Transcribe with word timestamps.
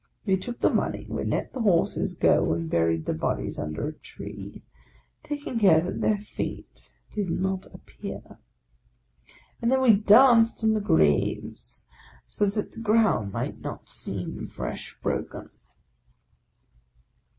We 0.25 0.35
took 0.35 0.61
the 0.61 0.71
money, 0.73 1.05
we 1.07 1.23
let 1.23 1.53
the 1.53 1.61
horses 1.61 2.15
go, 2.15 2.53
and 2.53 2.67
buried 2.71 3.05
the 3.05 3.13
bodies 3.13 3.59
under 3.59 3.87
a 3.87 3.93
tree, 3.93 4.63
taking 5.21 5.59
care 5.59 5.79
that 5.81 6.01
their 6.01 6.17
feet 6.17 6.91
did 7.13 7.29
not 7.29 7.67
appear; 7.67 8.39
and 9.61 9.71
then 9.71 9.79
we 9.79 9.93
danced 9.93 10.63
on 10.63 10.73
the 10.73 10.81
graves, 10.81 11.85
so 12.25 12.47
that 12.47 12.71
the 12.71 12.79
ground 12.79 13.31
might 13.31 13.59
not 13.61 13.89
seem 13.89 14.47
fresh 14.47 14.97
broken. 15.03 15.51